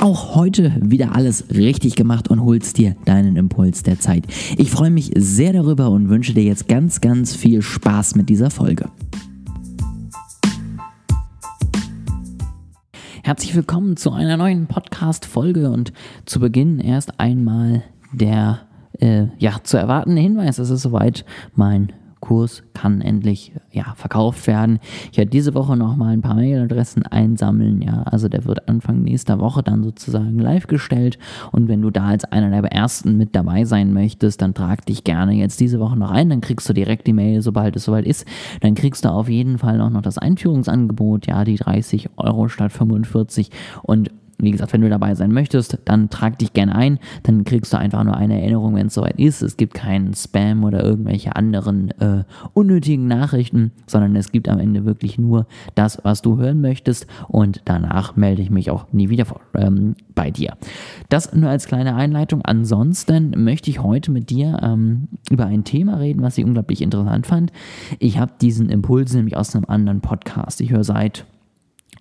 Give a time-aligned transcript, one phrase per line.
[0.00, 4.24] auch heute wieder alles richtig gemacht und holst dir deinen Impuls der Zeit.
[4.56, 8.50] Ich freue mich sehr darüber und wünsche dir jetzt ganz, ganz viel Spaß mit dieser
[8.50, 8.86] Folge.
[13.22, 15.92] Herzlich willkommen zu einer neuen Podcast-Folge und
[16.24, 17.82] zu Beginn erst einmal
[18.12, 18.60] der
[18.98, 20.58] äh, ja, zu erwartende Hinweis.
[20.58, 21.24] Es ist soweit
[21.54, 24.78] mein Kurs kann endlich ja, verkauft werden.
[25.10, 27.82] Ich werde diese Woche noch mal ein paar Mailadressen einsammeln.
[27.82, 31.18] Ja, also der wird Anfang nächster Woche dann sozusagen live gestellt.
[31.50, 35.04] Und wenn du da als einer der ersten mit dabei sein möchtest, dann trag dich
[35.04, 36.28] gerne jetzt diese Woche noch ein.
[36.28, 38.26] Dann kriegst du direkt die Mail, sobald es soweit ist.
[38.60, 41.26] Dann kriegst du auf jeden Fall auch noch das Einführungsangebot.
[41.26, 43.50] Ja, die 30 Euro statt 45
[43.82, 44.10] und
[44.42, 46.98] wie gesagt, wenn du dabei sein möchtest, dann trag dich gerne ein.
[47.22, 49.42] Dann kriegst du einfach nur eine Erinnerung, wenn es soweit ist.
[49.42, 54.84] Es gibt keinen Spam oder irgendwelche anderen äh, unnötigen Nachrichten, sondern es gibt am Ende
[54.84, 57.06] wirklich nur das, was du hören möchtest.
[57.28, 60.56] Und danach melde ich mich auch nie wieder vor, ähm, bei dir.
[61.08, 62.42] Das nur als kleine Einleitung.
[62.44, 67.26] Ansonsten möchte ich heute mit dir ähm, über ein Thema reden, was ich unglaublich interessant
[67.26, 67.52] fand.
[67.98, 70.60] Ich habe diesen Impuls nämlich aus einem anderen Podcast.
[70.60, 71.24] Ich höre seit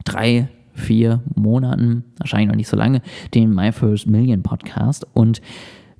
[0.06, 3.02] drei vier Monaten, wahrscheinlich noch nicht so lange,
[3.34, 5.42] den My First Million Podcast und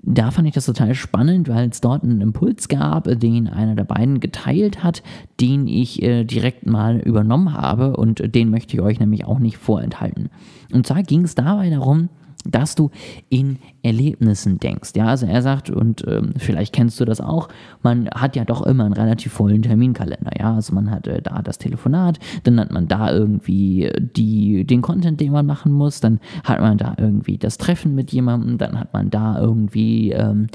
[0.02, 3.84] da fand ich das total spannend, weil es dort einen Impuls gab, den einer der
[3.84, 5.04] beiden geteilt hat,
[5.42, 9.58] den ich äh, direkt mal übernommen habe und den möchte ich euch nämlich auch nicht
[9.58, 10.30] vorenthalten.
[10.72, 12.10] Und zwar ging es dabei darum,
[12.46, 12.90] dass du
[13.30, 14.92] in Erlebnissen denkst.
[14.96, 17.50] Ja, also er sagt, und ähm, vielleicht kennst du das auch,
[17.82, 20.32] man hat ja doch immer einen relativ vollen Terminkalender.
[20.40, 24.82] Ja, also man hat äh, da das Telefonat, dann hat man da irgendwie die, den
[24.82, 28.80] Content, den man machen muss, dann hat man da irgendwie das Treffen mit jemandem, dann
[28.80, 30.48] hat man da irgendwie, ähm,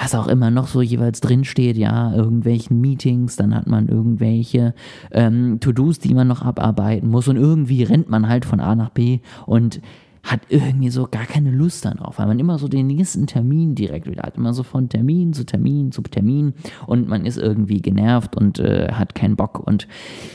[0.00, 4.74] was auch immer noch so jeweils drinsteht, ja, irgendwelchen Meetings, dann hat man irgendwelche
[5.12, 8.90] ähm, To-Dos, die man noch abarbeiten muss und irgendwie rennt man halt von A nach
[8.90, 9.80] B und
[10.28, 14.08] hat irgendwie so gar keine Lust darauf, weil man immer so den nächsten Termin direkt
[14.08, 14.36] wieder hat.
[14.36, 16.52] Immer so von Termin zu Termin zu Termin
[16.86, 19.88] und man ist irgendwie genervt und äh, hat keinen Bock und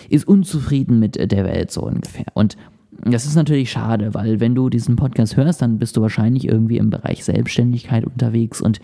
[0.10, 2.26] ist unzufrieden mit äh, der Welt so ungefähr.
[2.34, 2.58] Und
[3.06, 6.78] das ist natürlich schade, weil wenn du diesen Podcast hörst, dann bist du wahrscheinlich irgendwie
[6.78, 8.80] im Bereich Selbstständigkeit unterwegs und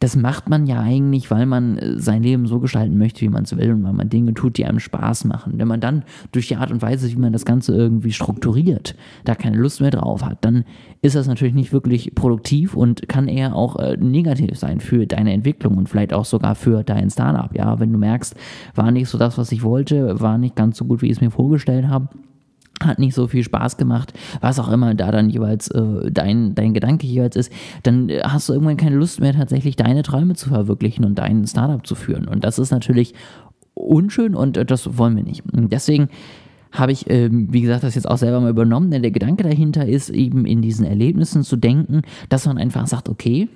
[0.00, 3.44] das macht man ja eigentlich, weil man äh, sein Leben so gestalten möchte, wie man
[3.44, 5.52] es will und weil man Dinge tut, die einem Spaß machen.
[5.56, 9.34] Wenn man dann durch die Art und Weise, wie man das Ganze irgendwie strukturiert, da
[9.34, 10.64] keine Lust mehr drauf hat, dann
[11.02, 15.34] ist das natürlich nicht wirklich produktiv und kann eher auch äh, negativ sein für deine
[15.34, 17.54] Entwicklung und vielleicht auch sogar für dein Startup.
[17.54, 18.34] Ja, wenn du merkst,
[18.74, 21.20] war nicht so das, was ich wollte, war nicht ganz so gut, wie ich es
[21.20, 22.08] mir vorgestellt habe
[22.82, 26.74] hat nicht so viel Spaß gemacht, was auch immer da dann jeweils äh, dein, dein
[26.74, 27.52] Gedanke jeweils ist,
[27.82, 31.46] dann äh, hast du irgendwann keine Lust mehr, tatsächlich deine Träume zu verwirklichen und dein
[31.46, 32.26] Startup zu führen.
[32.26, 33.14] Und das ist natürlich
[33.74, 35.42] unschön und äh, das wollen wir nicht.
[35.52, 36.08] Deswegen
[36.72, 39.86] habe ich, ähm, wie gesagt, das jetzt auch selber mal übernommen, denn der Gedanke dahinter
[39.86, 43.48] ist eben in diesen Erlebnissen zu denken, dass man einfach sagt, okay,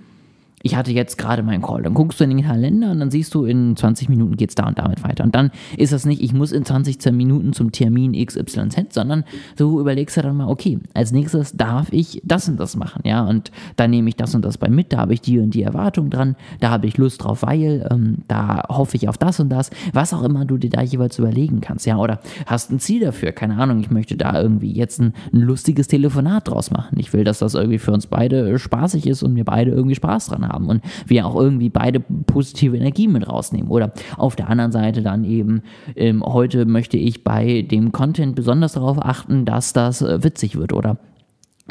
[0.65, 1.83] ich hatte jetzt gerade meinen Call.
[1.83, 4.55] Dann guckst du in den Kalender und dann siehst du, in 20 Minuten geht es
[4.55, 5.23] da und damit weiter.
[5.23, 9.25] Und dann ist das nicht, ich muss in 20 Minuten zum Termin XYZ, sondern
[9.57, 13.27] du überlegst ja dann mal, okay, als nächstes darf ich das und das machen, ja,
[13.27, 15.63] und dann nehme ich das und das bei mit, da habe ich die und die
[15.63, 19.51] Erwartung dran, da habe ich Lust drauf, weil ähm, da hoffe ich auf das und
[19.51, 23.01] das, was auch immer du dir da jeweils überlegen kannst, ja, oder hast ein Ziel
[23.01, 26.99] dafür, keine Ahnung, ich möchte da irgendwie jetzt ein, ein lustiges Telefonat draus machen.
[26.99, 30.29] Ich will, dass das irgendwie für uns beide spaßig ist und wir beide irgendwie Spaß
[30.29, 33.71] dran haben haben und wir auch irgendwie beide positive Energie mit rausnehmen.
[33.71, 35.63] Oder auf der anderen Seite dann eben,
[35.97, 40.73] ähm, heute möchte ich bei dem Content besonders darauf achten, dass das äh, witzig wird
[40.73, 40.97] oder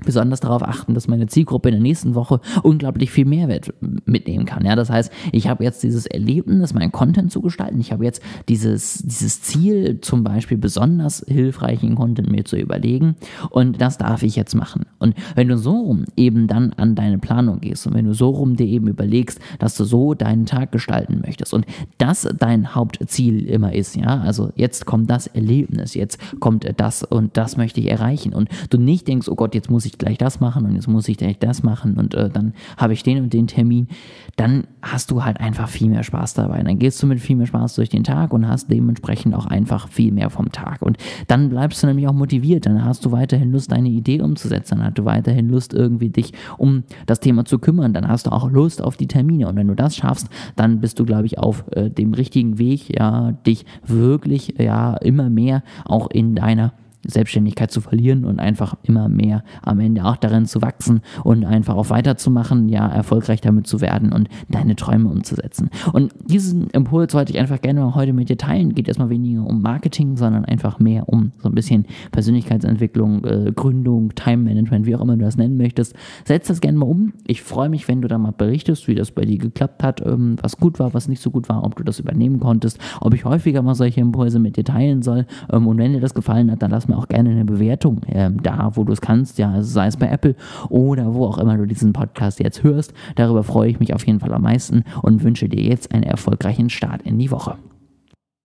[0.05, 3.73] besonders darauf achten, dass meine Zielgruppe in der nächsten Woche unglaublich viel Mehrwert
[4.05, 4.65] mitnehmen kann.
[4.65, 7.79] Ja, das heißt, ich habe jetzt dieses Erlebnis, meinen Content zu gestalten.
[7.79, 13.15] Ich habe jetzt dieses, dieses Ziel, zum Beispiel besonders hilfreichen Content mir zu überlegen.
[13.49, 14.85] Und das darf ich jetzt machen.
[14.99, 18.29] Und wenn du so rum eben dann an deine Planung gehst und wenn du so
[18.29, 21.65] rum dir eben überlegst, dass du so deinen Tag gestalten möchtest und
[21.97, 27.37] das dein Hauptziel immer ist, ja, also jetzt kommt das Erlebnis, jetzt kommt das und
[27.37, 30.17] das möchte ich erreichen und du nicht denkst, oh Gott, jetzt muss ich ich gleich
[30.17, 33.23] das machen und jetzt muss ich gleich das machen und äh, dann habe ich den
[33.23, 33.87] und den Termin,
[34.35, 36.61] dann hast du halt einfach viel mehr Spaß dabei.
[36.63, 39.87] dann gehst du mit viel mehr Spaß durch den Tag und hast dementsprechend auch einfach
[39.87, 40.81] viel mehr vom Tag.
[40.81, 40.97] Und
[41.27, 42.65] dann bleibst du nämlich auch motiviert.
[42.65, 44.77] Dann hast du weiterhin Lust, deine Idee umzusetzen.
[44.77, 47.93] Dann hast du weiterhin Lust, irgendwie dich um das Thema zu kümmern.
[47.93, 49.47] Dann hast du auch Lust auf die Termine.
[49.47, 52.97] Und wenn du das schaffst, dann bist du, glaube ich, auf äh, dem richtigen Weg,
[52.97, 56.73] ja, dich wirklich ja immer mehr auch in deiner
[57.05, 61.75] Selbstständigkeit zu verlieren und einfach immer mehr am Ende auch darin zu wachsen und einfach
[61.75, 65.69] auch weiterzumachen, ja, erfolgreich damit zu werden und deine Träume umzusetzen.
[65.91, 68.73] Und diesen Impuls wollte ich einfach gerne heute mit dir teilen.
[68.73, 74.15] Geht erstmal weniger um Marketing, sondern einfach mehr um so ein bisschen Persönlichkeitsentwicklung, äh, Gründung,
[74.15, 75.95] Time Management, wie auch immer du das nennen möchtest.
[76.25, 77.13] Setz das gerne mal um.
[77.27, 80.37] Ich freue mich, wenn du da mal berichtest, wie das bei dir geklappt hat, ähm,
[80.41, 83.25] was gut war, was nicht so gut war, ob du das übernehmen konntest, ob ich
[83.25, 85.25] häufiger mal solche Impulse mit dir teilen soll.
[85.51, 88.41] Ähm, und wenn dir das gefallen hat, dann lass mir auch gerne eine Bewertung ähm,
[88.41, 90.35] da, wo du es kannst, ja, also sei es bei Apple
[90.69, 92.93] oder wo auch immer du diesen Podcast jetzt hörst.
[93.15, 96.69] Darüber freue ich mich auf jeden Fall am meisten und wünsche dir jetzt einen erfolgreichen
[96.69, 97.57] Start in die Woche.